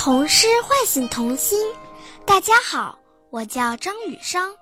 [0.00, 1.58] 童诗唤醒童心。
[2.24, 2.96] 大家好，
[3.30, 4.54] 我叫张雨生，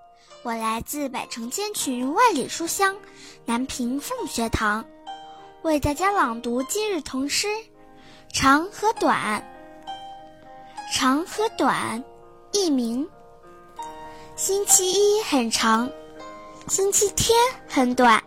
[0.42, 2.96] 我来自百城千群万里书香
[3.44, 4.82] 南平凤学堂，
[5.60, 7.48] 为大家朗读今日童诗
[8.32, 9.46] 《长和短》。
[10.96, 12.02] 长和短，
[12.50, 13.06] 佚名。
[14.36, 15.90] 星期一很长，
[16.66, 18.24] 星期天很短，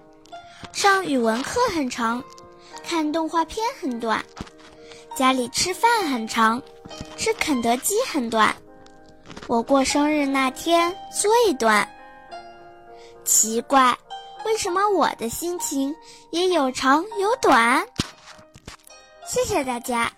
[0.71, 2.23] 上语文课很长，
[2.83, 4.23] 看动画片很短，
[5.17, 6.61] 家里吃饭很长。
[7.17, 8.55] 吃肯德基很短，
[9.47, 11.87] 我过生日那天最短。
[13.23, 13.97] 奇怪，
[14.45, 15.95] 为什么我的心情
[16.31, 17.85] 也有长有短？
[19.27, 20.11] 谢谢大家。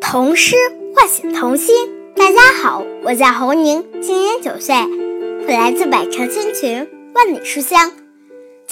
[0.00, 0.56] 童诗
[0.94, 1.74] 唤醒童心。
[2.14, 8.01] 大家好，我叫侯宁，今年九岁，我来自百城千群，万里书香。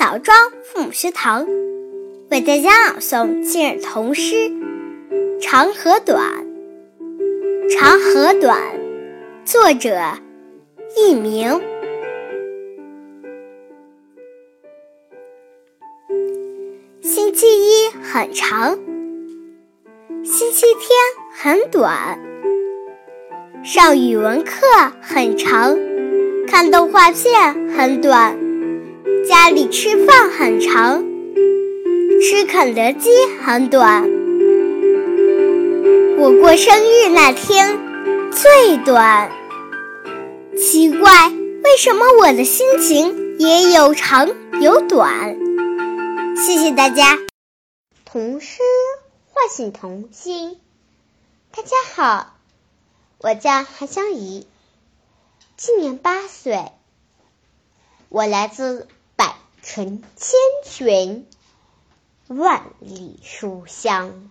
[0.00, 0.34] 枣庄
[0.64, 1.46] 父母学堂
[2.30, 4.34] 为大家朗诵今日童诗
[5.42, 6.46] 《长和短》。
[7.68, 8.58] 长和短，
[9.44, 10.00] 作者
[10.96, 11.60] 佚名。
[17.02, 18.78] 星期一很长，
[20.24, 20.88] 星期天
[21.30, 22.18] 很短，
[23.62, 24.66] 上语文课
[25.02, 25.78] 很长，
[26.48, 28.39] 看动画片很短。
[29.30, 31.04] 家里吃饭很长，
[32.20, 34.02] 吃肯德基很短。
[36.18, 37.78] 我过生日那天
[38.32, 39.30] 最短。
[40.58, 41.28] 奇怪，
[41.62, 44.28] 为什么我的心情也有长
[44.60, 45.38] 有短？
[46.36, 47.16] 谢谢大家。
[48.04, 48.58] 童诗
[49.32, 50.58] 唤醒童心。
[51.52, 52.34] 大家好，
[53.18, 54.48] 我叫韩香怡，
[55.56, 56.72] 今年八岁，
[58.08, 58.88] 我来自。
[59.62, 61.28] 成千群，
[62.28, 64.30] 万里书香。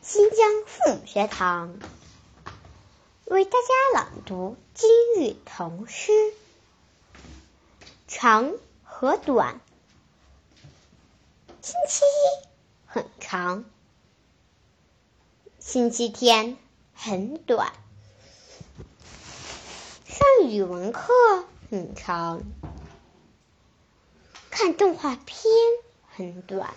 [0.00, 1.78] 新疆父母学堂
[3.26, 6.10] 为大家朗读今日童诗
[8.08, 9.54] 《长和短》。
[11.60, 12.48] 星期一
[12.86, 13.64] 很长，
[15.58, 16.56] 星期天
[16.94, 17.72] 很短，
[20.06, 21.12] 上语文课
[21.70, 22.42] 很长。
[24.52, 25.50] 看动画片
[26.14, 26.74] 很短，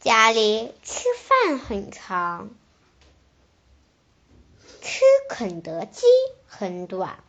[0.00, 2.48] 家里吃饭很长，
[4.80, 6.06] 吃肯德基
[6.46, 7.22] 很短。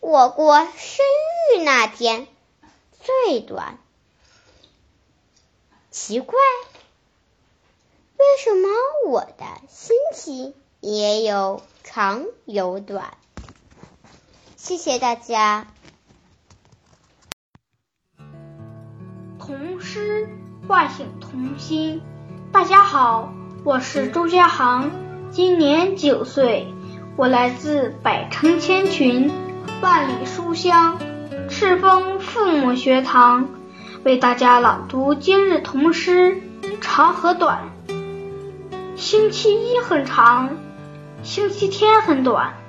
[0.00, 1.06] 我过生
[1.54, 2.28] 日那天
[3.00, 3.78] 最短。
[5.90, 6.38] 奇怪，
[8.18, 8.68] 为什么
[9.06, 13.16] 我的星期也有长有短？
[14.62, 15.66] 谢谢大家。
[19.38, 20.28] 童诗
[20.68, 22.02] 唤醒童心。
[22.52, 23.32] 大家好，
[23.64, 24.90] 我是周家航，
[25.30, 26.68] 今年九岁，
[27.16, 29.30] 我来自百城千群，
[29.80, 30.98] 万里书香
[31.48, 33.48] 赤峰父母学堂，
[34.04, 36.42] 为大家朗读今日童诗
[36.82, 37.70] 《长和短》。
[38.94, 40.50] 星期一很长，
[41.22, 42.59] 星期天很短。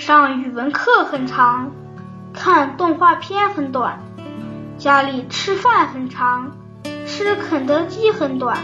[0.00, 1.70] 上语文课很长，
[2.32, 4.02] 看动画片很短，
[4.78, 6.56] 家里吃饭很长，
[7.06, 8.56] 吃肯德基很短。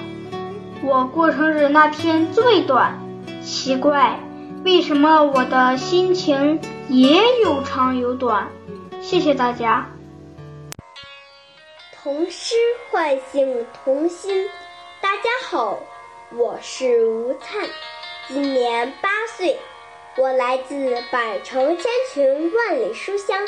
[0.82, 2.98] 我过生日那天最短。
[3.42, 4.18] 奇怪，
[4.64, 6.58] 为什么我的心情
[6.88, 8.48] 也有长有短？
[9.02, 9.86] 谢谢大家。
[11.92, 12.54] 童诗
[12.90, 14.48] 唤醒童心。
[15.02, 15.78] 大家好，
[16.32, 17.68] 我是吴灿，
[18.26, 19.58] 今年八岁。
[20.18, 23.38] 我来自百城千群万里书香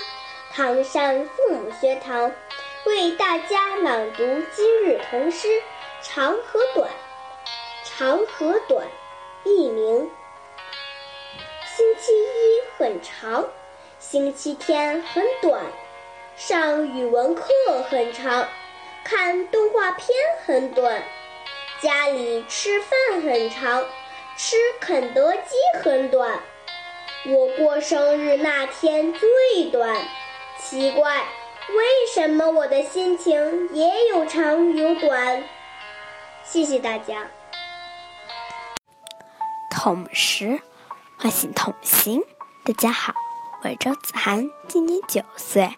[0.52, 2.30] 唐山父母学堂，
[2.84, 4.22] 为大家朗读
[4.54, 5.48] 今日童诗
[6.02, 6.90] 《长和短》。
[7.86, 8.86] 长和短，
[9.44, 10.10] 佚名。
[11.64, 13.46] 星期一很长，
[13.98, 15.64] 星期天很短，
[16.36, 17.44] 上语文课
[17.88, 18.46] 很长，
[19.04, 20.06] 看动画片
[20.44, 21.02] 很短，
[21.80, 23.86] 家里吃饭很长，
[24.36, 26.38] 吃肯德基很短。
[27.30, 29.94] 我过生日那天最短，
[30.58, 31.18] 奇怪，
[31.68, 31.84] 为
[32.14, 35.44] 什么我的心情也有长有短？
[36.42, 37.26] 谢谢大家。
[39.70, 40.58] 童诗
[41.18, 42.22] 唤醒童心。
[42.64, 43.12] 大家好，
[43.62, 45.70] 我是周子涵，今年九岁，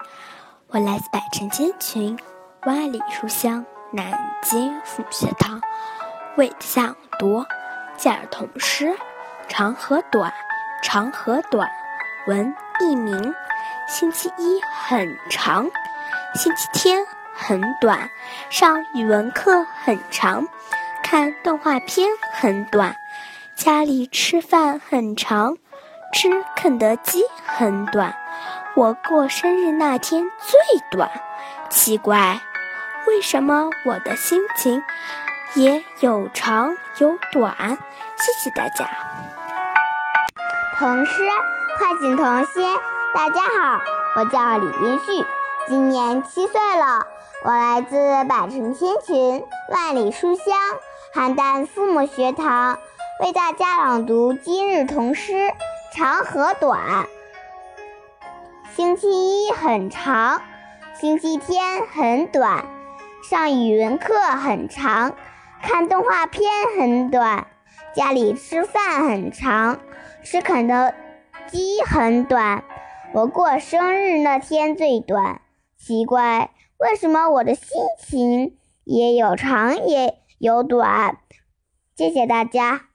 [0.69, 2.17] 我来自百城千群，
[2.63, 5.61] 万里书香南京父母学堂，
[6.37, 7.45] 为家朗读
[7.97, 8.87] 今日童诗
[9.49, 10.31] 《长和短》。
[10.83, 11.71] 长和短，
[12.27, 13.35] 文佚名。
[13.89, 15.69] 星期一很长，
[16.35, 17.05] 星期天
[17.35, 18.09] 很短，
[18.51, 20.47] 上语文课很长，
[21.03, 22.95] 看动画片很短，
[23.57, 25.57] 家里吃饭很长，
[26.13, 28.15] 吃肯德基很短。
[28.77, 30.59] 我过生日那天最
[30.93, 31.11] 短，
[31.69, 32.41] 奇怪，
[33.09, 34.81] 为什么我的心情
[35.55, 37.77] 也有长有短？
[38.17, 38.89] 谢谢大家。
[40.81, 41.29] 童诗
[41.79, 42.65] 唤醒童心。
[43.15, 43.81] 大家好，
[44.17, 45.27] 我叫李冰旭，
[45.69, 47.07] 今年七岁了。
[47.45, 50.57] 我来自百城千群，万里书香
[51.15, 52.79] 邯郸父母学堂，
[53.23, 55.33] 为大家朗读今日童诗
[55.95, 56.81] 《长和短》。
[58.75, 59.11] 星期
[59.45, 60.41] 一很长，
[60.99, 62.65] 星期天很短，
[63.29, 65.13] 上语文课很长，
[65.63, 67.47] 看动画片很短，
[67.95, 69.81] 家里吃饭很长。
[70.23, 70.93] 吃肯德
[71.49, 72.65] 基很短，
[73.15, 75.41] 我过生日那天最短。
[75.79, 81.19] 奇怪，为什么我的心情也有长也有短？
[81.97, 82.87] 谢谢大家。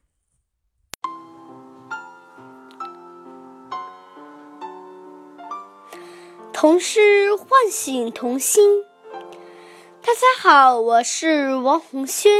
[6.54, 8.84] 童诗唤醒童心。
[10.02, 12.32] 大家好，我是王红轩，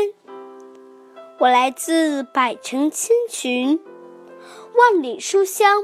[1.38, 3.84] 我来自百城千群。
[4.74, 5.84] 万里书香，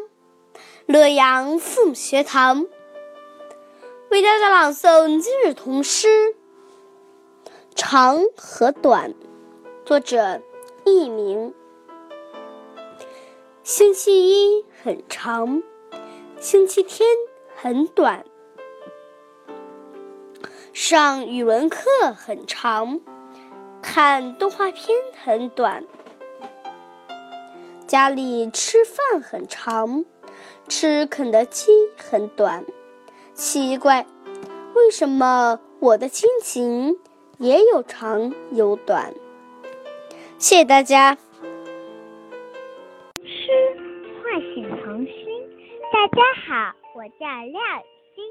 [0.86, 2.68] 洛阳父母学堂
[4.10, 6.08] 为大家朗诵今日童诗
[7.76, 9.12] 《长和短》，
[9.86, 10.42] 作者
[10.86, 11.54] 佚名。
[13.62, 15.62] 星期一很长，
[16.40, 17.06] 星期天
[17.56, 18.24] 很短，
[20.72, 23.02] 上语文课很长，
[23.82, 25.84] 看动画片很短。
[27.88, 30.06] 家里吃饭很长，
[30.70, 32.64] 吃肯德基很短。
[33.34, 34.06] 奇怪，
[34.76, 36.98] 为什么我的亲情
[37.38, 39.14] 也有长有短？
[40.38, 41.18] 谢谢大家。
[43.16, 43.52] 诗
[44.24, 45.16] 唤醒童心。
[45.92, 47.84] 大家好，我叫廖雨
[48.16, 48.24] 欣，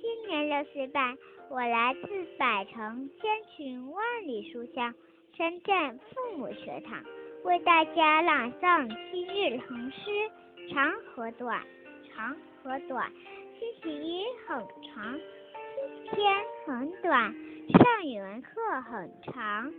[0.00, 1.16] 今年六岁半，
[1.50, 4.94] 我来自百城千群万里书香
[5.36, 7.04] 深圳父母学堂。
[7.44, 10.10] 为大家朗诵今日童诗
[10.72, 11.62] 《长和短》。
[12.08, 13.12] 长和短，
[13.58, 17.34] 星期一很长，星期天很短，
[17.78, 18.50] 上语文课
[18.82, 19.72] 很长，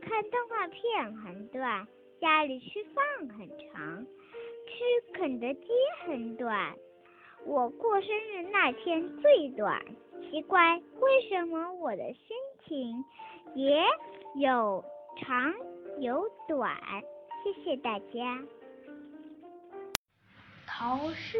[0.00, 1.86] 看动画片很短，
[2.20, 4.04] 家里吃饭很长，
[4.66, 5.68] 吃肯德基
[6.04, 6.74] 很短。
[7.44, 9.84] 我过生日那天最短，
[10.22, 13.04] 奇怪，为什么我的心情
[13.54, 13.82] 也
[14.36, 14.84] 有
[15.20, 15.52] 长
[15.98, 16.76] 有短？
[17.42, 18.42] 谢谢大家。
[20.66, 21.38] 童诗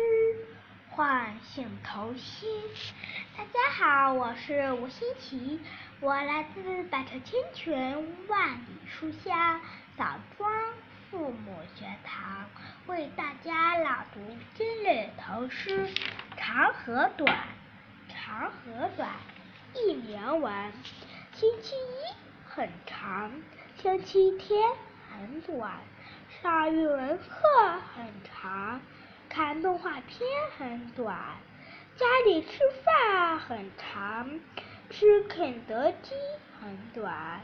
[0.90, 2.50] 唤醒童心。
[3.36, 5.60] 大家好，我是吴欣琪，
[6.00, 7.74] 我来自百城千群
[8.28, 9.60] 万里书香
[9.96, 10.04] 枣
[10.36, 10.50] 庄
[11.12, 12.48] 父母学堂，
[12.86, 14.20] 为大家朗读
[14.54, 15.86] 今日童诗
[16.38, 17.30] 《长和短》。
[18.10, 19.10] 长和短，
[19.74, 20.72] 一年文。
[21.34, 23.30] 星期一很长，
[23.76, 24.62] 星期天
[25.10, 25.72] 很短。
[26.40, 27.28] 上语文课
[27.94, 28.80] 很长，
[29.28, 30.18] 看动画片
[30.56, 31.14] 很短，
[31.98, 34.40] 家里吃饭很长，
[34.88, 36.14] 吃肯德基
[36.58, 37.42] 很短。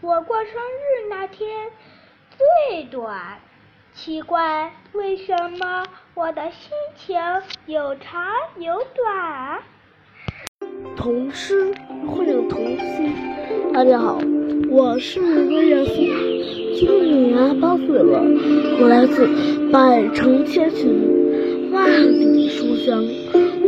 [0.00, 1.70] 我过生日那天
[2.42, 3.38] 最短，
[3.94, 7.16] 奇怪，为什么我的心情
[7.66, 8.20] 有长
[8.58, 9.60] 有短？
[10.96, 11.72] 童诗
[12.04, 13.12] 唤醒童心。
[13.72, 14.18] 大家好，
[14.68, 15.92] 我是魏彦苏。
[16.74, 18.20] 今年八岁了，
[18.80, 19.28] 我来自
[19.70, 23.04] 百城千群，万里书香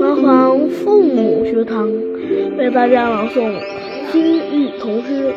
[0.01, 1.89] 环环父母学堂，
[2.59, 3.57] 为大家朗诵
[4.11, 5.33] 今日童诗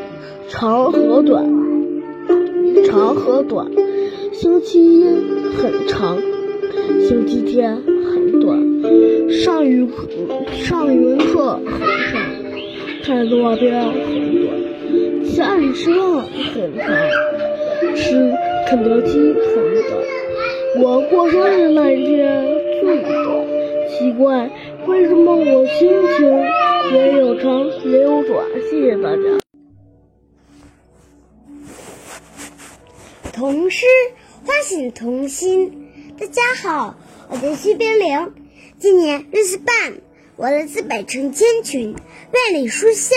[0.50, 1.46] 《长和短》。
[2.98, 3.68] 长和短，
[4.34, 5.04] 星期一
[5.56, 6.18] 很长，
[7.08, 8.60] 星期天很短，
[9.32, 9.88] 上语
[10.52, 11.80] 上语文课很
[12.12, 12.20] 长，
[13.04, 13.94] 看动画片很
[14.42, 16.24] 短，家里吃饭
[16.56, 16.88] 很长。
[17.96, 18.34] 吃
[18.68, 19.54] 肯德基很
[19.90, 22.44] 短，我过生日那一天
[22.82, 23.14] 最短。
[23.90, 24.50] 奇怪，
[24.88, 25.88] 为什么我心
[26.18, 26.28] 情
[26.94, 28.44] 也有长也有短？
[28.72, 29.47] 谢谢大家。
[33.38, 33.86] 童诗
[34.48, 35.92] 唤醒童心。
[36.20, 36.96] 大家好，
[37.30, 38.34] 我叫徐冰凌，
[38.80, 40.02] 今年六岁半，
[40.38, 41.96] 我来自北城千群，
[42.34, 43.16] 万里书香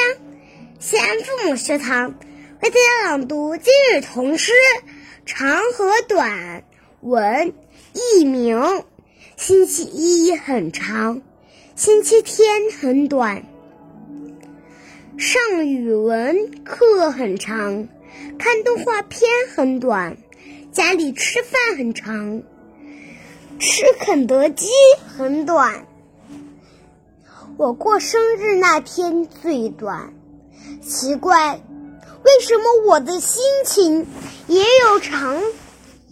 [0.78, 2.18] 西安父母学堂。
[2.60, 4.52] 为大家朗读今日童诗
[5.24, 6.64] 《长和短》
[7.08, 7.54] 文
[7.94, 8.84] 佚名。
[9.38, 11.22] 星期一很长，
[11.74, 12.46] 星期天
[12.78, 13.46] 很短，
[15.16, 17.88] 上语文课很长，
[18.38, 20.16] 看动画片很短，
[20.72, 22.42] 家里吃饭很长，
[23.58, 24.68] 吃肯德基
[25.06, 25.86] 很短。
[27.56, 30.14] 我过生日那天最短，
[30.80, 34.06] 奇怪，为什么我的心情
[34.46, 35.42] 也有长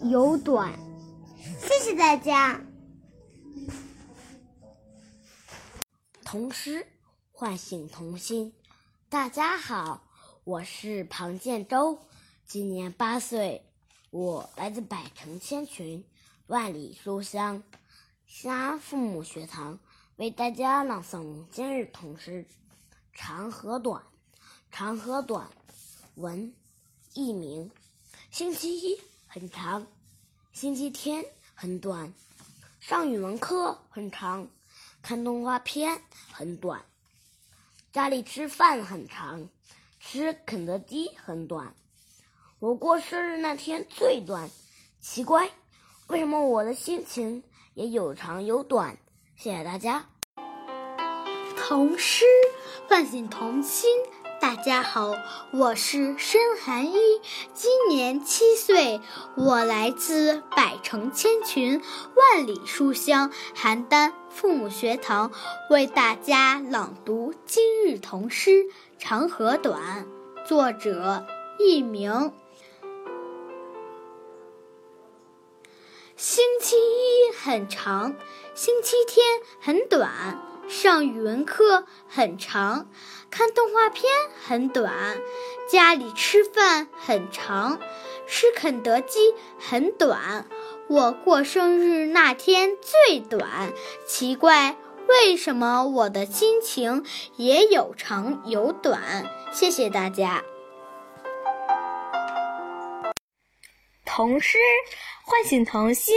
[0.03, 0.73] 有短？
[1.61, 2.61] 谢谢大家。
[6.23, 6.85] 童诗
[7.31, 8.53] 唤醒童心。
[9.09, 10.03] 大家好，
[10.49, 11.99] 我是庞建洲，
[12.47, 13.63] 今年八岁，
[14.09, 16.03] 我来自百城千群，
[16.47, 17.61] 万里书香
[18.25, 19.77] 西安父母学堂，
[20.15, 22.47] 为大家朗诵今日童诗
[23.13, 24.01] 《长和短》。
[24.71, 25.47] 长和短，
[26.15, 26.51] 文，
[27.13, 27.69] 佚名。
[28.31, 29.85] 星期一很长，
[30.51, 32.11] 星期天很短，
[32.79, 34.47] 上语文课很长，
[35.03, 36.01] 看动画片
[36.31, 36.83] 很短。
[37.91, 39.47] 家里吃饭很长，
[39.99, 41.75] 吃肯德基很短。
[42.59, 44.49] 我过生日那天最短，
[45.01, 45.51] 奇怪，
[46.07, 48.97] 为什么我的心情也有长有短？
[49.35, 50.05] 谢谢大家。
[51.57, 52.25] 童诗
[52.87, 53.89] 唤醒童心。
[54.41, 55.15] 大家好，
[55.51, 56.95] 我是申寒一，
[57.53, 59.01] 今年七岁，
[59.35, 61.81] 我来自百城千群、
[62.15, 65.33] 万里书香邯郸父母学堂，
[65.69, 68.51] 为大家朗读今日童诗
[68.99, 70.05] 《长和短》，
[70.45, 71.25] 作者
[71.57, 72.33] 佚名。
[76.17, 78.17] 星期一很长，
[78.53, 79.25] 星期天
[79.61, 80.43] 很短。
[80.67, 82.89] 上语文课很长，
[83.31, 84.03] 看动画片
[84.45, 84.93] 很短，
[85.71, 87.79] 家里吃饭很长，
[88.27, 90.45] 吃肯德基很短。
[90.89, 93.71] 我过生日那天最短，
[94.05, 94.77] 奇怪，
[95.09, 97.03] 为什么我的心情
[97.35, 99.25] 也有长有短？
[99.51, 100.43] 谢谢大家。
[104.05, 104.59] 童诗
[105.23, 106.15] 唤醒童心，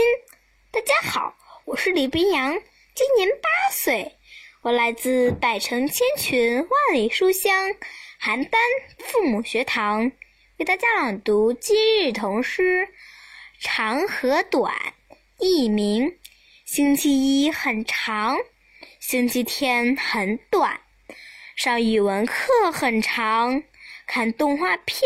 [0.69, 1.33] 大家好，
[1.65, 2.53] 我是李冰阳，
[2.93, 4.15] 今年八岁。
[4.61, 7.51] 我来自百城千群万里书香
[8.21, 8.51] 邯郸
[8.99, 10.11] 父母学堂，
[10.59, 12.87] 为大家朗读今日童诗
[13.59, 14.71] 《长和短》。
[15.39, 16.19] 佚名：
[16.63, 18.37] 星期一很长，
[19.13, 20.81] 星期天很短，
[21.55, 23.61] 上语文课很长，
[24.07, 25.01] 看动画片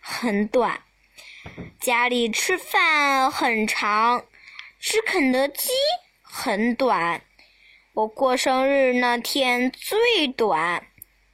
[0.00, 0.80] 很短，
[1.78, 4.24] 家里吃饭很长，
[4.78, 5.68] 吃肯德基
[6.22, 7.20] 很短。
[7.92, 10.86] 我过生日那天最短，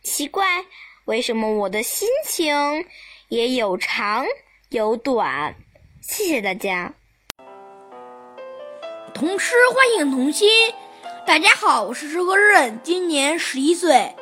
[0.02, 0.64] 奇怪，
[1.04, 2.52] 为什么我的心情
[3.28, 4.26] 也有长
[4.70, 5.54] 有短？
[6.02, 6.92] 谢谢大家。
[9.14, 10.48] 童诗欢迎童心，
[11.26, 14.14] 大家好，我是石和润，今年十一岁，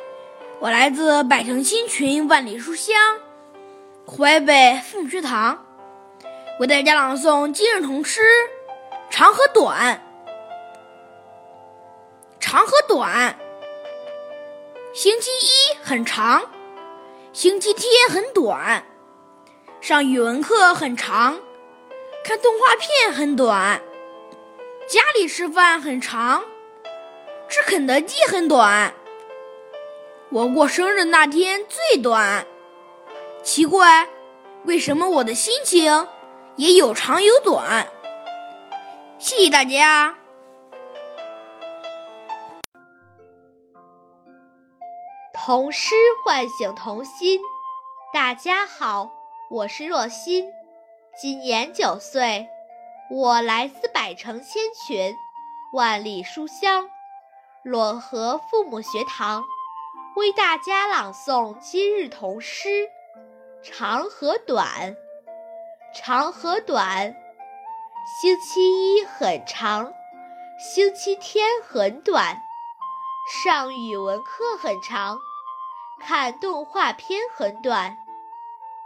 [0.59, 3.19] 我来自百城新群万里书香
[4.07, 5.63] 淮北凤学堂，
[6.59, 8.21] 为大家朗诵今日童诗
[9.11, 10.01] 《长和短》。
[12.39, 13.37] 长和短，
[14.91, 16.49] 星期一很长，
[17.31, 18.83] 星期天很短，
[19.79, 21.39] 上语文课很长，
[22.23, 23.79] 看动画片很短，
[24.87, 26.43] 家里吃饭很长，
[27.47, 28.93] 吃肯德基很短。
[30.31, 32.45] 我过生日那天最短，
[33.43, 34.07] 奇怪，
[34.65, 36.07] 为什么我的心情
[36.57, 37.87] 也有长有短？
[39.19, 40.17] 谢谢大家。
[45.33, 47.39] 童诗唤醒童心，
[48.11, 49.11] 大家好，
[49.51, 50.51] 我是若欣，
[51.21, 52.47] 今年九岁，
[53.11, 55.13] 我来自百城千群，
[55.71, 56.89] 万里书香
[57.65, 59.43] 漯河父母学堂，
[60.15, 62.69] 为大家朗诵今日童诗
[63.63, 64.67] 《长和短》。
[65.95, 67.15] 长和短，
[68.21, 68.61] 星期
[68.95, 69.91] 一很长，
[70.59, 72.37] 星期天很短，
[73.43, 75.17] 上语文课很长。
[75.99, 77.97] 看动画片很短，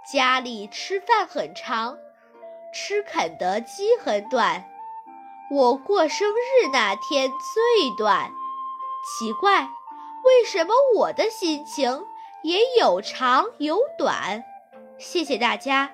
[0.09, 1.97] 家里吃饭很长，
[2.73, 4.63] 吃肯德基很短。
[5.51, 8.31] 我过生日那天最短，
[9.17, 9.63] 奇怪，
[10.23, 12.03] 为什么我的心情
[12.43, 14.43] 也有长有短？
[14.99, 15.89] 谢谢大家。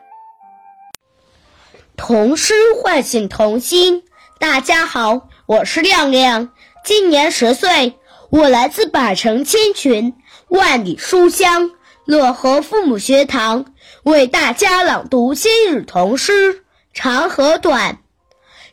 [1.96, 4.04] 童诗唤醒童心，
[4.38, 6.52] 大家好，我是亮亮，
[6.84, 7.98] 今年十岁，
[8.32, 10.14] 我来自百城千群。
[10.50, 11.72] 万里书香
[12.06, 16.54] 漯河父母学堂为大家朗读今日童诗
[16.94, 17.94] 《长和短》。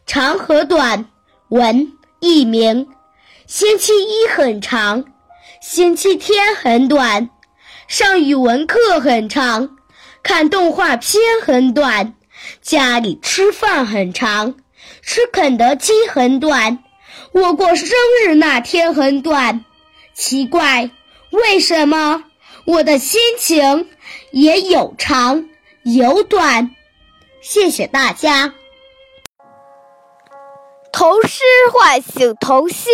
[0.04, 1.08] 长和短，
[1.48, 2.88] 文佚名。
[3.52, 5.04] 星期一很长，
[5.60, 7.28] 星期天很短，
[7.86, 9.76] 上语文课很长，
[10.22, 12.14] 看动画片很短；
[12.62, 14.54] 家里吃饭很长，
[15.02, 16.82] 吃肯德基很短。
[17.32, 17.90] 我过生
[18.24, 19.62] 日那天很短，
[20.14, 20.90] 奇怪，
[21.28, 22.24] 为什么
[22.64, 23.90] 我的心情
[24.30, 25.50] 也有长
[25.82, 26.74] 有短？
[27.42, 28.54] 谢谢大家。
[30.90, 32.90] 童诗唤醒童心。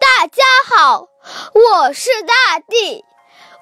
[0.00, 1.08] 大家好，
[1.54, 3.04] 我是大地。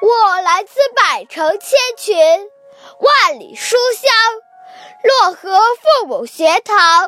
[0.01, 2.51] 我来自百城千群，
[2.99, 4.13] 万里书香，
[5.03, 7.07] 漯河父母学堂，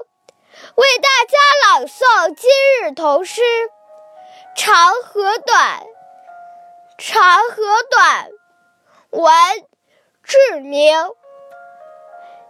[0.76, 2.50] 为大家朗诵今
[2.83, 3.42] 日童诗
[4.57, 5.81] 《长河短》。
[6.99, 8.31] 长河短，
[9.11, 9.35] 文
[10.23, 10.95] 志明。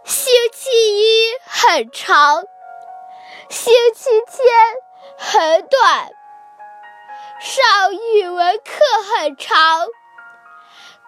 [0.05, 2.43] 星期一很长，
[3.49, 4.53] 星期天
[5.17, 6.11] 很短，
[7.43, 8.73] 上语文课
[9.03, 9.85] 很长。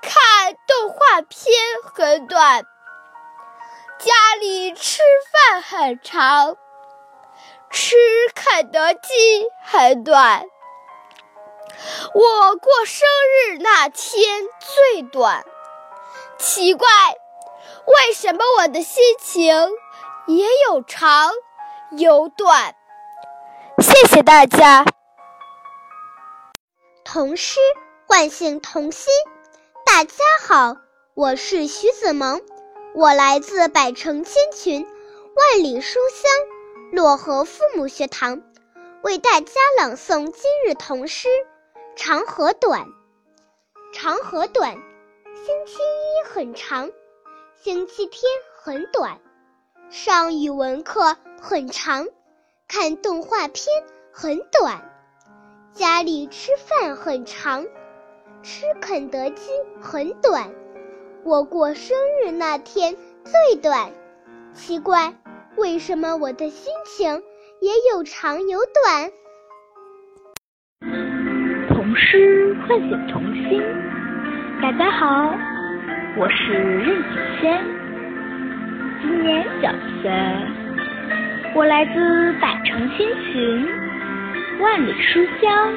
[0.02, 1.56] 看动画片
[1.94, 2.66] 很短，
[3.98, 5.02] 家里吃
[5.32, 6.58] 饭很长，
[7.72, 7.96] 吃
[8.36, 10.44] 肯德基很短。
[12.14, 13.08] 我过生
[13.48, 15.46] 日那天最短，
[16.38, 16.88] 奇怪，
[17.86, 19.72] 为什么我的心情
[20.28, 21.32] 也有长
[21.92, 22.76] 有短？
[23.80, 24.86] 谢谢大家。
[27.16, 27.62] 童诗
[28.06, 29.08] 唤醒童心。
[29.86, 30.76] 大家好，
[31.14, 32.42] 我是徐子萌，
[32.94, 34.86] 我来自百城千群，
[35.34, 36.30] 万里书香
[36.92, 38.44] 漯河父母学堂，
[39.02, 41.30] 为大家朗诵今日童诗
[41.96, 42.82] 《长河短》。
[43.94, 46.92] 长河短，星期一很长，
[47.64, 48.24] 星期天
[48.62, 49.22] 很短，
[49.90, 52.10] 上语文课很长，
[52.68, 53.68] 看动画片
[54.12, 54.95] 很短，
[55.76, 57.66] 家里吃饭很长。
[58.42, 60.52] 吃肯德基很短，
[61.26, 63.92] 我过生日那天最短。
[64.54, 65.14] 奇怪，
[65.58, 67.22] 为什么我的心情
[67.60, 69.12] 也有长有短？
[71.68, 73.62] 童诗唤醒童心。
[74.62, 75.36] 大家好，
[76.18, 77.10] 我是任子
[77.42, 77.62] 轩，
[79.02, 79.68] 今年九
[80.02, 80.10] 岁，
[81.54, 83.68] 我来自百城千群，
[84.60, 85.74] 万里书香，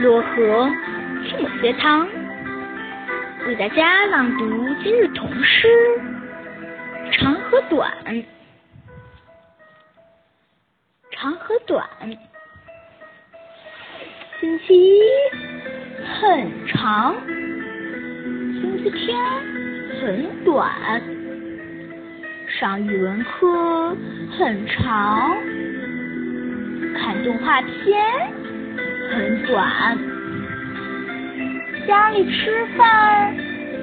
[0.00, 0.70] 漯河。
[1.28, 2.06] 父母学堂
[3.46, 5.68] 为大家朗读今日童诗
[7.12, 7.90] 《长和短》。
[11.10, 11.84] 长和短，
[14.38, 15.00] 星期一
[16.20, 19.18] 很长，星期天
[20.00, 20.70] 很短，
[22.46, 23.96] 上语文课
[24.38, 25.34] 很长，
[27.26, 28.00] 动画片
[29.10, 29.98] 很短。
[31.84, 33.34] 家里吃饭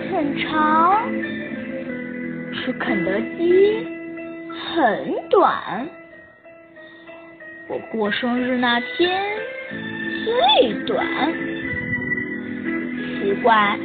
[0.10, 1.04] 很长，
[2.54, 3.86] 吃肯德基
[4.50, 5.86] 很短。
[7.68, 9.22] 我过生日那天
[10.24, 11.06] 最短，
[13.20, 13.78] 奇怪，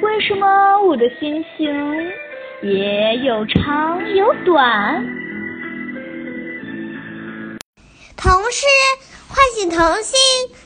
[0.00, 1.72] 为什么我的心情
[2.60, 5.11] 也有长有短？
[8.22, 8.66] 童诗
[9.26, 10.14] 唤醒童心，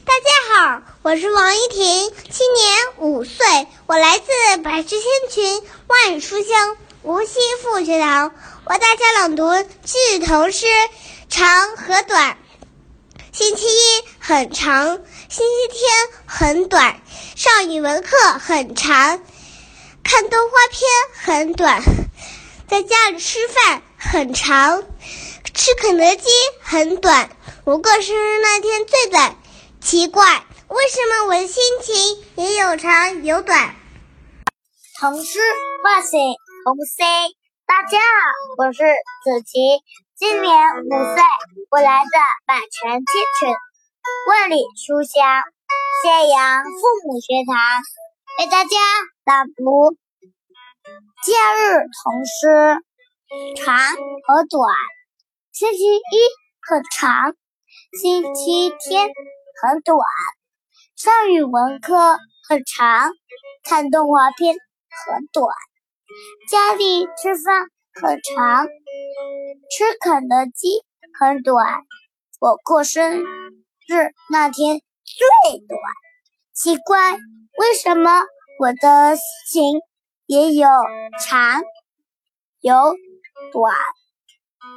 [0.04, 0.82] 大家好。
[1.00, 8.34] 我是王依婷，今年五岁，我来自百世千群万语书香无锡附学堂，
[8.66, 9.50] 为大家朗读
[9.82, 10.66] 今日童诗
[11.30, 12.32] 《长和短》。
[13.32, 14.98] 星期一很长，
[15.30, 15.90] 星期天
[16.26, 17.00] 很短，
[17.36, 19.22] 上语文课很长，
[20.04, 21.82] 看动画片很短，
[22.68, 24.82] 在家里吃饭很长，
[25.54, 26.28] 吃肯德基
[26.60, 27.30] 很短。
[27.66, 29.36] 不过生日那天最短，
[29.80, 30.22] 奇怪。
[30.68, 33.74] 为什么我的心情也有长有短？
[35.00, 35.40] 童诗
[35.82, 36.20] 唤醒
[36.64, 37.04] 童心。
[37.66, 39.58] 大家好，我是子琪，
[40.14, 41.22] 今年五岁，
[41.72, 42.10] 我来自
[42.46, 43.56] 百泉千群，
[44.28, 45.42] 万里书香
[46.04, 46.70] 咸阳父
[47.08, 47.58] 母学堂，
[48.38, 48.76] 为大家
[49.24, 49.96] 朗读
[51.24, 52.78] 今日童诗
[53.56, 53.76] 长
[54.22, 54.72] 和短。
[55.50, 56.00] 星期一
[56.62, 57.34] 很长，
[57.98, 59.08] 星期天
[59.62, 59.98] 很短。
[60.96, 63.10] 上语文课很长，
[63.64, 65.48] 看动画片很短，
[66.50, 68.66] 家里吃饭很长，
[69.70, 70.82] 吃肯德基
[71.18, 71.66] 很短。
[72.38, 75.80] 我过生日那天最短，
[76.52, 77.14] 奇怪，
[77.58, 78.24] 为什么
[78.60, 79.80] 我的心情
[80.26, 80.68] 也有
[81.26, 81.62] 长
[82.60, 82.74] 有
[83.52, 83.74] 短？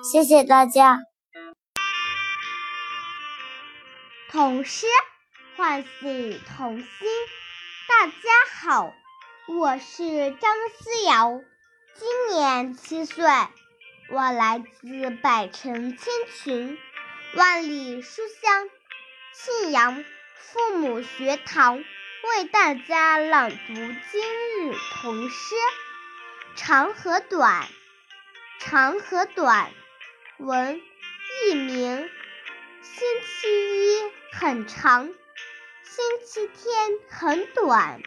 [0.09, 0.99] 谢谢大家。
[4.31, 4.85] 童诗。
[5.57, 6.87] 唤醒童心，
[7.87, 8.13] 大家
[8.61, 8.93] 好，
[9.47, 11.41] 我是张思瑶，
[11.95, 13.25] 今年七岁，
[14.09, 16.77] 我来自百城千群，
[17.33, 18.69] 万里书香
[19.33, 25.55] 信阳父母学堂，为大家朗读今日童诗
[26.55, 27.63] 《长和短》。
[28.59, 29.71] 长和短，
[30.37, 30.79] 文
[31.47, 32.09] 佚名。
[32.81, 35.07] 星期一很长，
[35.83, 38.01] 星期天很短。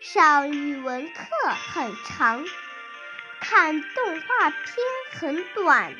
[0.00, 1.24] 上语文课
[1.72, 2.44] 很长，
[3.40, 4.64] 看动画片
[5.12, 5.96] 很短。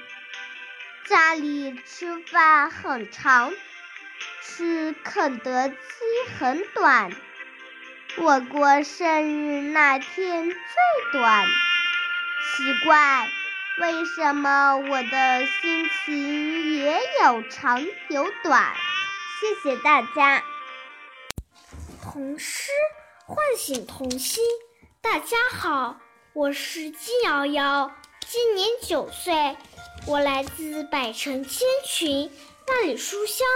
[1.06, 3.52] 家里吃饭很长，
[4.42, 5.76] 吃肯德基
[6.38, 7.10] 很短。
[8.18, 10.58] 我过生日那天最
[11.12, 13.28] 短，奇怪。
[13.78, 18.74] 为什么我的心情也有长有短？
[19.38, 20.42] 谢谢大家。
[22.02, 22.70] 童诗
[23.26, 24.42] 唤醒童心。
[25.02, 26.00] 大家好，
[26.32, 27.92] 我是金瑶瑶，
[28.26, 29.54] 今年九岁，
[30.06, 32.32] 我来自百城千群、
[32.68, 33.46] 万里书香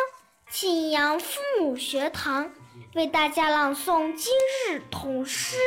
[0.50, 2.52] 庆阳父母学堂，
[2.94, 4.34] 为大家朗诵今
[4.68, 5.56] 日童诗《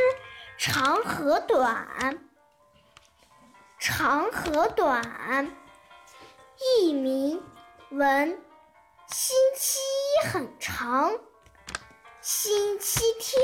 [0.60, 1.88] 长和短》。
[3.86, 5.04] 长和短，
[6.56, 7.44] 佚名。
[7.90, 8.42] 文，
[9.08, 11.12] 星期一很长，
[12.22, 13.44] 星期天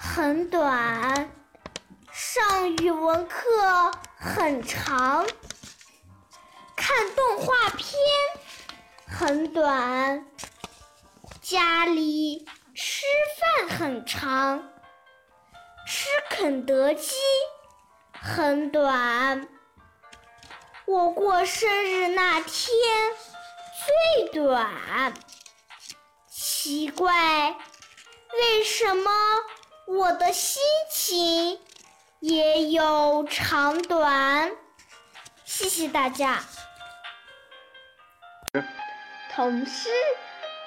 [0.00, 1.30] 很短。
[2.10, 5.26] 上语文课很长，
[6.74, 7.94] 看动画片
[9.06, 10.24] 很短。
[11.42, 13.04] 家里吃
[13.38, 14.72] 饭很长，
[15.86, 17.14] 吃肯德基。
[18.22, 19.48] 很短，
[20.84, 22.52] 我过生日那天
[24.12, 25.14] 最短。
[26.28, 27.56] 奇怪，
[28.34, 29.10] 为什么
[29.86, 31.58] 我的心情
[32.18, 34.52] 也有长短？
[35.46, 36.44] 谢谢大家。
[39.34, 39.88] 童诗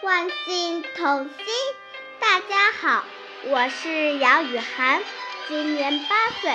[0.01, 1.45] 唤醒童心，
[2.19, 3.05] 大家好，
[3.45, 5.03] 我是姚雨涵，
[5.47, 6.51] 今年八岁。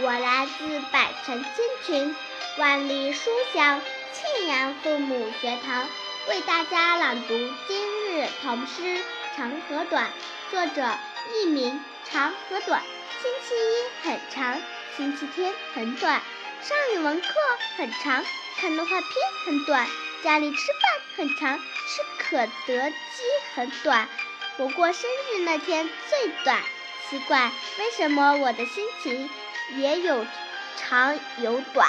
[0.00, 1.52] 我来自百城千
[1.84, 2.16] 群，
[2.56, 3.82] 万里书香
[4.12, 5.88] 庆阳父母学堂，
[6.28, 7.34] 为大家朗读
[7.66, 8.82] 今日童诗
[9.36, 10.04] 《长和短》。
[10.52, 10.96] 作者
[11.32, 11.82] 佚名。
[12.08, 12.80] 长和短，
[13.20, 14.60] 星期一很长，
[14.96, 16.22] 星期天很短。
[16.62, 17.28] 上语文课
[17.76, 18.24] 很长，
[18.60, 19.08] 看动画片
[19.46, 19.84] 很短。
[20.22, 22.94] 家里吃饭很长，吃可德基
[23.56, 24.08] 很短。
[24.58, 26.62] 我过生日那天最短，
[27.10, 29.28] 奇怪，为什么我的心情？
[29.76, 30.24] 也有
[30.76, 31.88] 长有短。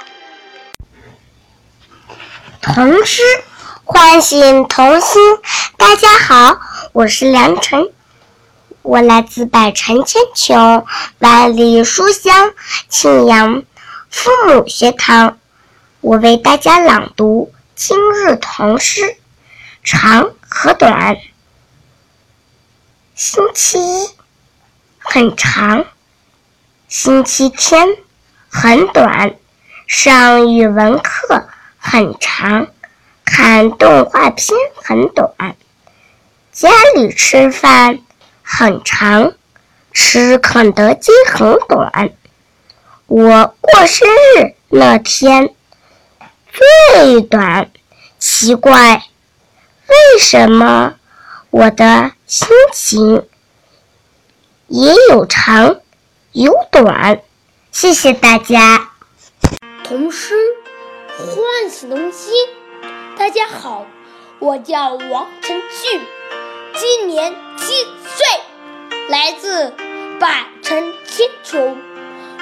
[2.61, 3.21] 童诗
[3.85, 5.21] 唤醒童心。
[5.77, 6.59] 大家好，
[6.91, 7.93] 我是梁晨，
[8.81, 10.85] 我来自百城千穷，
[11.19, 12.53] 万里书香
[12.89, 13.63] 庆阳
[14.09, 15.39] 父母学堂。
[16.01, 19.15] 我为大家朗读今日童诗：
[19.83, 21.17] 长和短。
[23.15, 24.09] 星期一
[24.97, 25.85] 很长。
[26.89, 27.88] 星期天
[28.49, 29.36] 很短，
[29.86, 31.47] 上语文课
[31.78, 32.65] 很长，
[33.23, 35.56] 看动画片很短。
[36.52, 37.99] 家里吃饭
[38.41, 39.34] 很长，
[39.93, 42.10] 吃肯德基很短。
[43.06, 45.54] 我过生日那天
[46.52, 47.69] 最短，
[48.17, 49.04] 奇怪，
[49.86, 50.95] 为什么
[51.52, 53.28] 我的心情
[54.65, 55.82] 也有长？
[56.33, 57.21] 有短，
[57.71, 58.91] 谢谢大家。
[59.83, 60.35] 童诗
[61.17, 62.31] 唤醒童心。
[63.17, 63.87] 大家好，
[64.37, 65.99] 我叫王晨旭，
[66.75, 67.73] 今年七
[68.05, 68.27] 岁，
[69.09, 69.73] 来自
[70.19, 71.75] 百城千穷，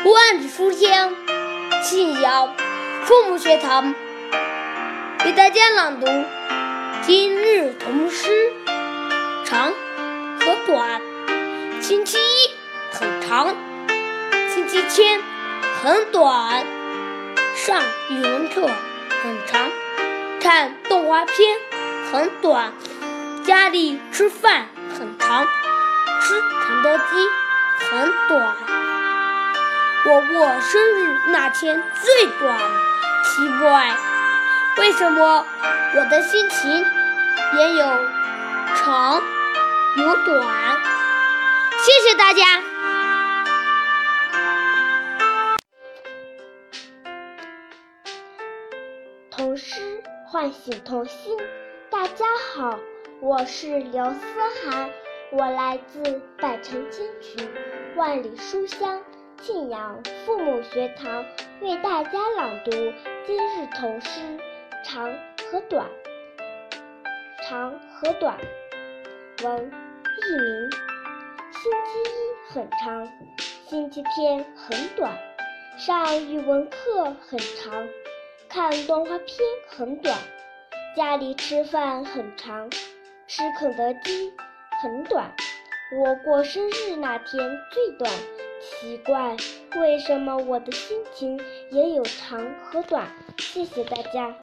[0.03, 1.15] 万里书香
[1.81, 2.53] 庆阳
[3.05, 3.95] 父母学堂，
[5.23, 6.07] 给大家朗读
[7.03, 8.51] 今日童诗
[9.45, 9.71] 长
[10.41, 11.01] 和短。
[11.79, 12.51] 星期一
[12.91, 13.55] 很长。
[14.67, 15.21] 星期天
[15.81, 16.65] 很短，
[17.55, 18.67] 上语文课
[19.23, 19.71] 很长，
[20.41, 21.57] 看动画片
[22.11, 22.73] 很短，
[23.45, 24.67] 家里吃饭
[24.99, 25.45] 很长，
[26.21, 27.03] 吃肯德基
[27.89, 28.55] 很短。
[30.05, 32.59] 我过生日那天最短，
[33.23, 33.95] 奇怪，
[34.79, 35.45] 为什么
[35.95, 36.85] 我的心情
[37.57, 37.87] 也有
[38.75, 39.23] 长
[39.95, 40.77] 有短？
[41.85, 42.61] 谢谢大家。
[50.37, 51.35] 唤醒童心。
[51.89, 52.23] 大家
[52.53, 52.79] 好，
[53.21, 54.19] 我是刘思
[54.61, 54.87] 涵，
[55.31, 57.49] 我来自百城千群，
[57.95, 59.01] 万里书香
[59.41, 61.25] 庆阳父母学堂，
[61.59, 62.69] 为大家朗读
[63.25, 64.21] 今日童诗
[64.85, 65.11] 《长
[65.49, 65.87] 和短》。
[67.49, 68.37] 长和短，
[69.41, 70.69] 文佚名。
[71.51, 73.07] 星期一很长，
[73.65, 75.17] 星期天很短。
[75.79, 77.87] 上语文课很长，
[78.57, 80.17] 看动画片很短。
[80.95, 82.67] 家里吃饭很长，
[83.27, 84.33] 吃肯德基
[84.81, 85.31] 很短。
[86.01, 87.37] 我过生日那天
[87.71, 88.11] 最短，
[88.59, 89.37] 奇怪，
[89.79, 91.39] 为什么我的心情
[91.69, 93.05] 也有长和短？
[93.37, 94.35] 谢谢大家。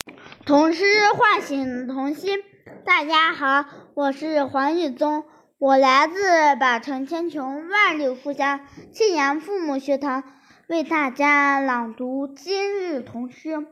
[0.46, 0.84] 童诗
[1.16, 2.38] 唤醒童心。
[2.84, 5.24] 大家好，我是黄玉宗，
[5.58, 8.60] 我来自百城千穷万里书香
[8.92, 10.22] 庆阳父母学堂，
[10.68, 13.48] 为大家朗读今日童诗《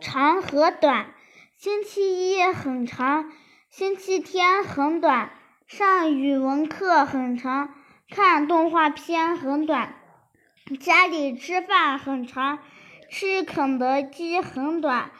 [0.00, 1.04] 长和短》。
[1.56, 3.30] 星期一很长，
[3.70, 5.32] 星期天很短。
[5.66, 7.74] 上语文课很长，
[8.10, 9.94] 看动画片很短。
[10.80, 12.58] 家里吃饭很长，
[13.10, 15.10] 吃肯德基很短。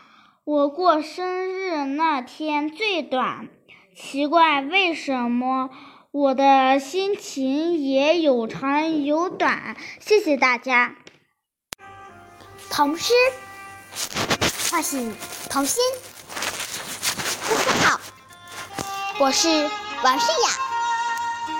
[0.45, 3.49] 我过生日那天最短，
[3.95, 5.71] 奇怪为什么
[6.11, 9.77] 我的心情也有长有短？
[10.01, 10.97] 谢谢大家。
[12.71, 13.13] 唐诗
[14.71, 15.17] 唤醒
[15.51, 15.83] 童心。
[17.49, 18.01] 大家好，
[19.19, 19.49] 我是
[20.05, 20.49] 王诗雅，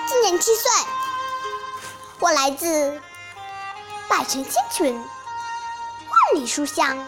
[0.07, 0.71] 今年七岁，
[2.19, 3.01] 我来自
[4.07, 7.05] 百城千群，万里书香。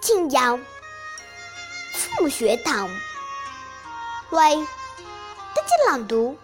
[0.00, 0.58] 庆阳
[1.94, 2.90] 父母学堂
[4.30, 4.66] 为
[5.54, 6.36] 大家朗读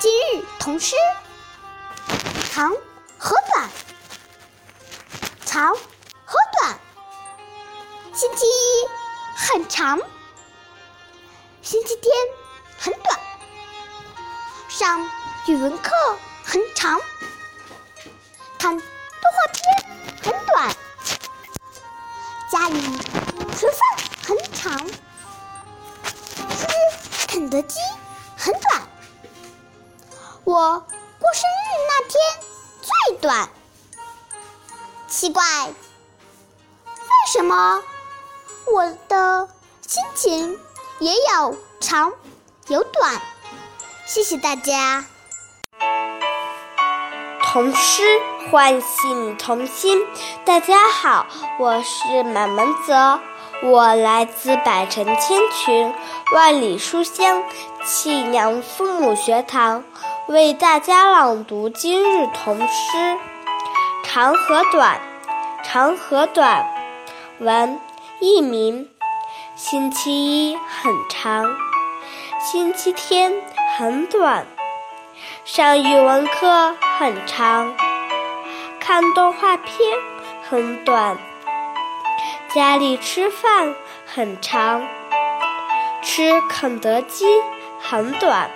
[0.00, 0.96] 今日童诗
[2.52, 2.72] 《长
[3.16, 3.68] 和短》。
[5.46, 5.76] 长，
[8.12, 8.88] 星期一
[9.36, 10.00] 很长，
[11.62, 12.12] 星期天
[12.76, 13.20] 很短。
[14.68, 15.08] 上
[15.46, 15.92] 语文课
[16.44, 17.00] 很长，
[18.58, 18.86] 看动
[19.22, 19.62] 画片
[20.24, 20.76] 很短。
[22.50, 22.80] 家里
[23.56, 23.78] 吃饭
[24.26, 24.86] 很长，
[26.48, 26.66] 吃
[27.28, 27.78] 肯德基
[28.36, 28.88] 很短。
[30.42, 32.12] 我过生日那天
[32.82, 33.48] 最短，
[35.06, 37.84] 奇怪，为什么
[38.66, 39.48] 我的
[39.80, 40.58] 心情
[40.98, 42.12] 也有长
[42.68, 43.20] 有短？
[44.06, 45.04] 谢谢大家。
[47.42, 48.20] 童诗
[48.50, 50.06] 唤醒童心。
[50.44, 51.26] 大家好，
[51.58, 53.18] 我是满门泽，
[53.62, 55.94] 我来自百城千群，
[56.34, 57.42] 万里书香
[57.84, 59.82] 庆阳父母学堂，
[60.28, 62.96] 为大家朗读今日童诗
[64.04, 64.98] 《长和短》。
[65.62, 66.66] 长和短，
[67.38, 67.78] 文
[68.20, 68.86] 佚名。
[69.56, 71.56] 星期一很长，
[72.38, 73.32] 星期天
[73.78, 74.46] 很短。
[75.46, 77.74] 上语文课很长，
[78.78, 79.74] 看动画片
[80.48, 81.16] 很短。
[82.54, 84.86] 家里吃饭很长，
[86.02, 87.24] 吃肯德基
[87.80, 88.50] 很短。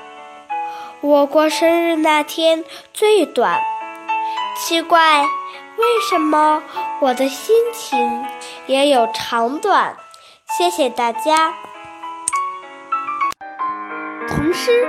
[1.00, 3.62] 我过生日那天最短，
[4.58, 5.26] 奇怪，
[5.76, 6.62] 为什么
[7.00, 8.24] 我的心情
[8.66, 9.96] 也有长短？
[10.56, 11.52] 谢谢大家。
[14.28, 14.86] 童诗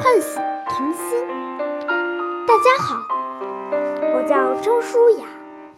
[0.00, 1.26] 唤醒童心。
[2.46, 2.96] 大家好，
[4.14, 5.26] 我叫周舒雅，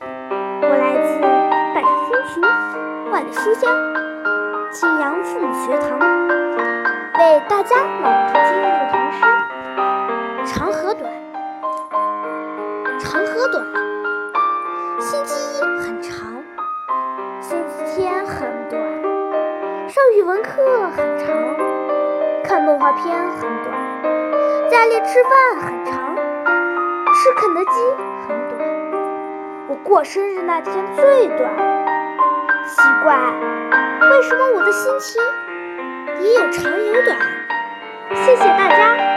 [0.03, 1.21] 我来自
[1.75, 2.43] 百城千群，
[3.11, 3.73] 万里书香
[4.71, 5.99] 庆阳父母学堂，
[7.19, 9.19] 为大家朗读今日的童诗
[10.47, 11.10] 《长和短》。
[15.11, 16.41] 星期一很长，
[17.41, 18.81] 星期天很短。
[19.89, 21.37] 上语文课很长，
[22.45, 24.71] 看动画片很短。
[24.71, 26.15] 家里吃饭很长。
[26.15, 27.71] 吃肯德基
[28.29, 28.69] 很短，
[29.67, 31.57] 我过生日那天最短。
[32.69, 33.17] 奇怪，
[34.13, 35.21] 为什么我的心情
[36.21, 37.19] 也有长有短？
[38.15, 39.10] 谢谢大家。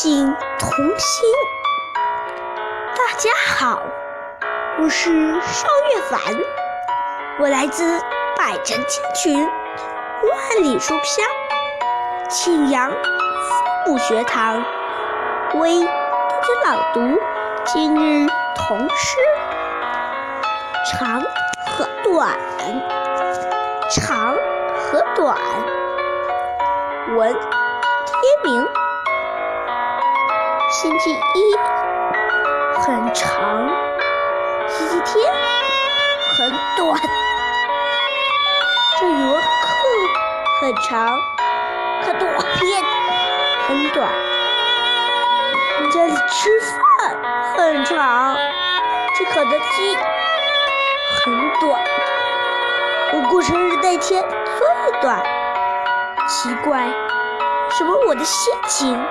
[0.00, 1.30] 唤醒童心。
[2.96, 3.82] 大家好，
[4.80, 5.10] 我是
[5.42, 6.18] 邵月凡，
[7.38, 8.00] 我来自
[8.34, 9.46] 百城千群，
[10.22, 11.26] 万里书香。
[12.30, 12.96] 庆阳父
[13.92, 14.64] 母学堂
[15.56, 17.20] 为大家朗读
[17.66, 19.18] 今日童诗
[20.98, 21.20] 《长
[21.76, 22.38] 和短》。
[23.90, 24.34] 长
[24.78, 25.36] 和短，
[27.18, 27.42] 文天
[28.42, 28.79] 明。
[30.70, 31.56] 星期一
[32.80, 33.68] 很长，
[34.68, 35.32] 星期天
[36.38, 36.96] 很短。
[39.00, 39.42] 上语文课
[40.60, 41.18] 很长，
[42.04, 42.84] 看动画片
[43.66, 44.08] 很短，
[45.90, 47.18] 家里吃饭
[47.56, 48.36] 很长，
[49.16, 49.96] 吃肯德基
[51.24, 51.82] 很短。
[53.12, 55.20] 我过生日那天最短，
[56.28, 56.86] 奇怪，
[57.76, 59.04] 什么我的心情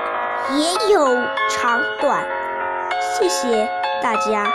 [0.58, 1.06] 也有
[1.50, 2.26] 长短。
[3.00, 3.70] 谢谢
[4.02, 4.52] 大家。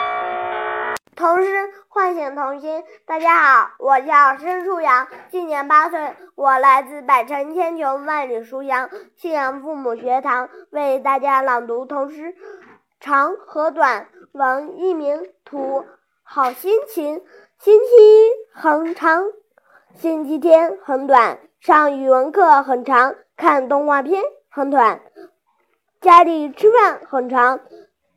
[1.15, 2.83] 童诗唤醒童心。
[3.07, 12.33] 大家好，我叫申树阳，今年八岁，我来自百城千穷万里书香信阳父母学堂，为大家朗读童诗
[12.99, 14.03] 《长和短》。
[14.33, 15.85] 王一鸣，图，
[16.25, 17.23] 好心情。
[17.61, 19.23] 星期一很长，
[19.95, 21.39] 星期天很短。
[21.61, 25.01] 上语文课很长，看动画片很短。
[26.05, 27.61] 家里吃饭很长，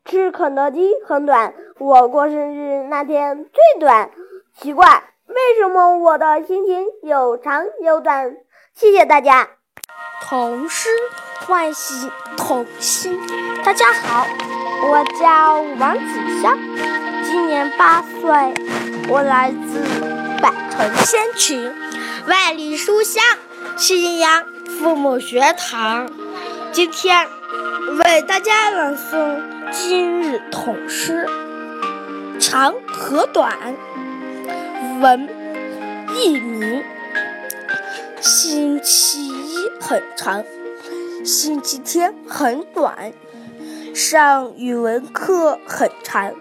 [0.04, 1.54] 吃肯德基很短。
[1.80, 4.12] 我过生日那天最短，
[4.60, 8.36] 奇怪，为什么我的心情有长有短？
[8.76, 9.48] 谢谢大家。
[10.22, 10.90] 童诗
[11.46, 13.18] 唤醒童心。
[13.64, 14.28] 大家好，
[14.90, 16.58] 我叫王子潇，
[17.24, 18.54] 今年八岁，
[19.08, 19.80] 我来自
[20.42, 21.74] 百城千群，
[22.28, 23.24] 万里书香
[23.78, 24.44] 信阳
[24.78, 26.10] 父母学堂，
[26.74, 27.26] 今天
[27.96, 31.26] 为大家朗诵今日童诗。
[32.38, 33.58] 长和短，
[35.00, 35.30] 文
[36.10, 36.84] 佚名。
[38.20, 40.44] 星期一很长，
[41.24, 43.14] 星期天很短。
[43.96, 46.34] 上语文课很长，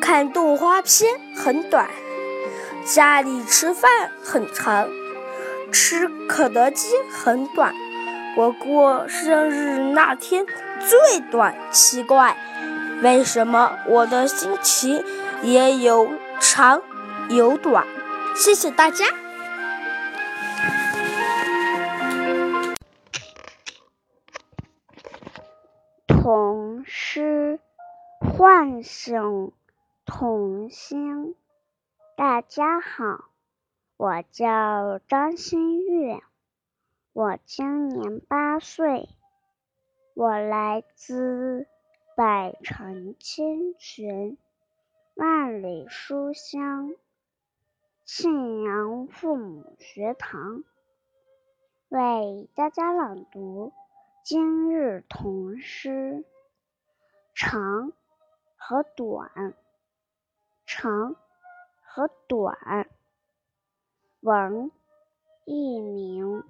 [0.00, 1.88] 看动画片很短。
[2.84, 3.88] 家里吃饭
[4.20, 4.88] 很长，
[5.70, 7.72] 吃肯德基很短。
[8.34, 10.44] 我过生日那天
[10.88, 12.36] 最短，奇怪，
[13.02, 15.04] 为什么我的心情？
[15.42, 16.08] 也有
[16.40, 16.82] 长
[17.28, 17.84] 有短，
[18.36, 19.06] 谢谢大家。
[26.06, 27.58] 童诗
[28.20, 29.52] 唤醒
[30.04, 31.34] 童心。
[32.16, 33.24] 大家好，
[33.96, 36.22] 我叫张馨月，
[37.12, 39.08] 我今年八岁，
[40.14, 41.66] 我来自
[42.14, 44.36] 百城千群。
[45.14, 46.94] 万里书香，
[48.04, 50.64] 庆阳父母学堂
[51.88, 53.72] 为大家朗读
[54.22, 56.24] 今日童诗。
[57.34, 57.92] 长
[58.56, 59.54] 和短，
[60.66, 61.16] 长
[61.82, 62.88] 和短，
[64.20, 64.70] 文
[65.46, 66.44] 一名。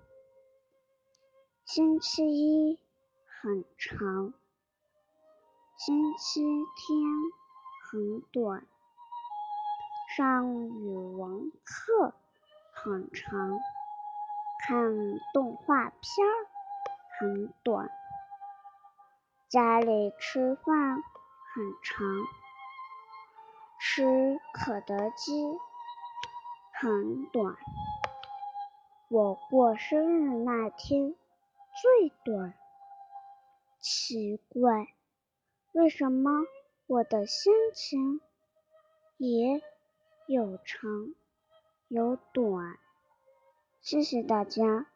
[1.65, 2.79] 星期一
[3.43, 4.33] 很长，
[5.77, 6.41] 星期
[6.77, 7.03] 天。
[7.91, 8.65] 很短，
[10.17, 12.15] 上语文课
[12.73, 13.59] 很长，
[14.61, 14.95] 看
[15.35, 16.27] 动画片
[17.19, 17.91] 很短，
[19.49, 22.07] 家里吃饭很长，
[23.81, 25.59] 吃肯德基
[26.73, 27.57] 很短。
[29.09, 31.15] 我过生日那天
[31.83, 32.55] 最短，
[33.83, 34.95] 奇怪，
[35.73, 36.31] 为什么？
[36.87, 38.21] 我的心情
[39.17, 39.61] 也
[40.29, 41.13] 有长
[41.89, 42.79] 有短，
[43.81, 44.87] 谢谢大家。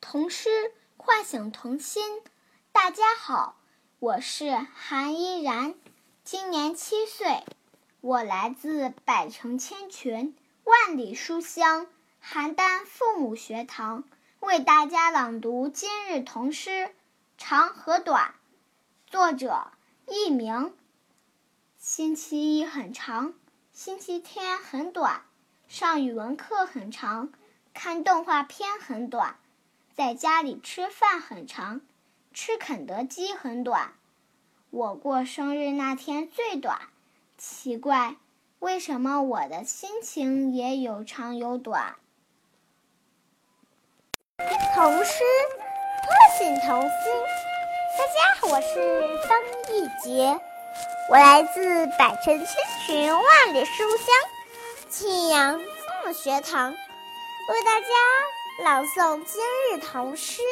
[0.00, 0.48] 童诗
[0.96, 2.22] 唤醒童心。
[2.72, 3.60] 大家好，
[3.98, 5.74] 我是韩依然，
[6.22, 7.44] 今年七岁，
[8.00, 11.88] 我来自百城千群、万里书香
[12.22, 14.04] 邯郸父母学堂，
[14.44, 16.94] 为大家朗读今日童诗。
[17.38, 18.34] 长和短，
[19.06, 19.68] 作者
[20.06, 20.74] 佚名。
[21.78, 23.32] 星期一很长，
[23.72, 25.22] 星期天很短。
[25.66, 27.32] 上语文课很长，
[27.72, 29.36] 看动画片很短。
[29.94, 31.80] 在家里吃饭很长，
[32.34, 33.94] 吃肯德基很短。
[34.68, 36.82] 我过生日那天最短，
[37.38, 38.16] 奇怪，
[38.58, 41.96] 为什么我的心情也有长有短？
[44.74, 45.22] 童诗。
[46.02, 46.90] 唤醒童心，
[47.96, 49.38] 大家好，我是方
[49.70, 50.40] 一杰，
[51.08, 52.48] 我来自百城千
[52.84, 54.06] 群万里书香
[54.90, 55.64] 庆阳父
[56.04, 60.42] 母学堂，为大家朗诵今日童诗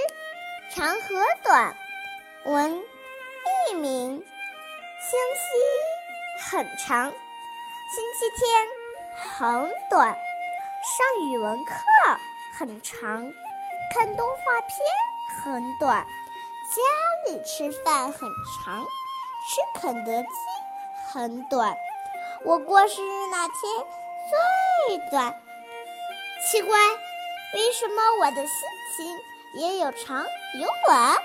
[0.74, 1.74] 《长和短》。
[2.50, 2.80] 文
[3.68, 4.24] 佚名。
[5.00, 8.68] 星期很长，星期天
[9.16, 11.74] 很短，上语文课
[12.56, 13.32] 很长，
[13.90, 14.78] 看动画片。
[15.42, 16.06] 很短，
[16.70, 18.28] 家里吃饭很
[18.64, 18.84] 长，
[19.48, 20.28] 吃肯德基
[21.12, 21.74] 很短。
[22.44, 23.58] 我过生日那天
[24.28, 25.34] 最短。
[26.50, 26.76] 奇怪，
[27.54, 29.18] 为什么我的心情
[29.54, 30.24] 也有长
[30.60, 31.16] 有短？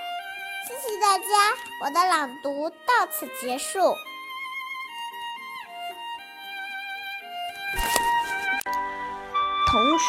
[0.68, 1.26] 谢谢大家，
[1.84, 3.96] 我的朗读到此结束。
[9.70, 10.06] 童诗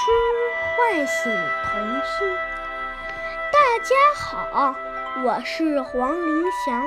[0.78, 1.32] 唤醒
[1.64, 2.36] 童心。
[3.52, 4.76] 大家好，
[5.24, 6.84] 我是黄林祥，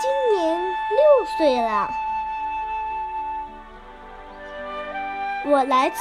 [0.00, 1.88] 今年六岁了。
[5.46, 6.00] 我来自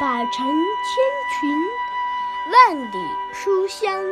[0.00, 0.98] 百城千
[1.38, 1.48] 群，
[2.50, 4.02] 万里书香，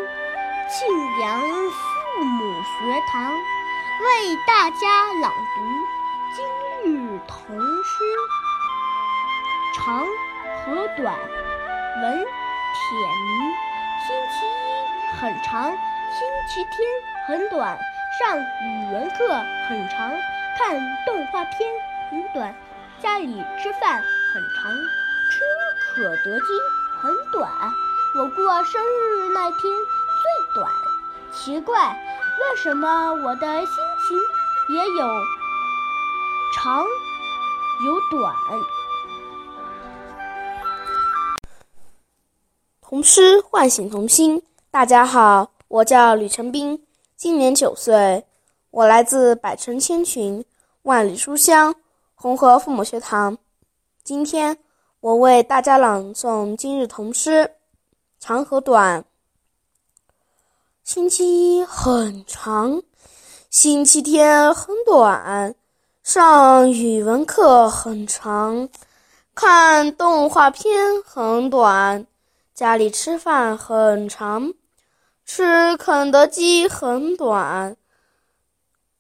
[0.69, 5.63] 庆阳父母学堂，为大家朗读
[6.85, 8.05] 今日童诗。
[9.75, 10.07] 长
[10.65, 11.15] 和短，
[12.03, 12.25] 文铁
[13.25, 13.55] 明。
[14.07, 16.77] 星期一很长，星期天
[17.27, 17.79] 很短。
[18.19, 19.29] 上语文课
[19.69, 20.11] 很长，
[20.59, 21.71] 看动画片
[22.11, 22.55] 很短。
[23.01, 24.73] 家里吃饭很长，
[25.31, 25.41] 吃
[25.95, 26.47] 肯德基
[27.01, 27.51] 很短。
[28.17, 30.71] 我过生日那天最短，
[31.33, 31.91] 奇怪，
[32.41, 33.69] 为什么我的心
[34.07, 34.19] 情
[34.77, 35.07] 也有
[36.55, 36.85] 长
[37.85, 38.35] 有短？
[42.97, 44.43] 童诗唤醒童心。
[44.71, 46.83] 大家好，我叫吕成斌，
[47.15, 48.25] 今年九岁，
[48.71, 50.43] 我来自百城千群，
[50.81, 51.75] 万里书香。
[52.15, 53.37] 红河父母学堂，
[54.03, 54.57] 今天
[55.01, 57.51] 我为大家朗诵今日童诗，
[58.19, 59.05] 长和短。
[60.83, 62.83] 星期一很长，
[63.51, 65.55] 星期天很短。
[66.03, 68.71] 上语文课很长，
[69.35, 72.07] 看动画片很短。
[72.57, 74.55] 家里吃饭很长，
[75.27, 77.77] 吃肯德基很短。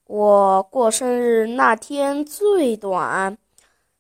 [0.05, 3.39] 我过生日那天最短，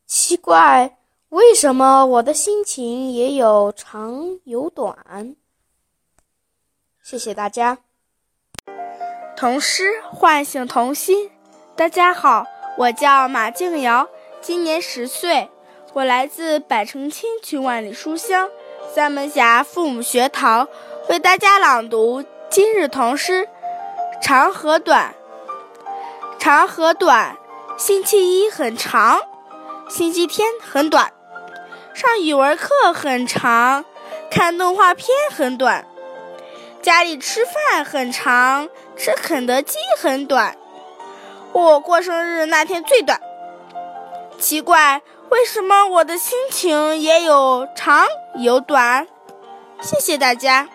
[0.04, 0.98] 奇怪，
[1.30, 5.34] 为什么我的心情也有长有短？
[7.02, 7.78] 谢谢大家。
[9.38, 11.30] 童诗唤醒童心。
[11.74, 12.44] 大家好，
[12.76, 14.06] 我叫马静瑶，
[14.42, 15.48] 今年十岁，
[15.94, 18.50] 我来自百城千群万里书香
[18.94, 20.68] 三门峡父母学堂，
[21.08, 23.48] 为大家朗读今日童诗，
[24.22, 25.14] 长和短。
[26.38, 27.36] 长和短，
[27.76, 29.20] 星期一很长，
[29.88, 31.12] 星期天很短。
[31.92, 33.84] 上语文课很长，
[34.30, 35.86] 看动画片很短。
[36.82, 40.56] 家里吃饭很长，吃肯德基很短。
[41.52, 43.20] 我过生日那天最短，
[44.38, 48.06] 奇怪，为什么我的心情也有长
[48.36, 49.06] 有短？
[49.80, 50.68] 谢谢大家。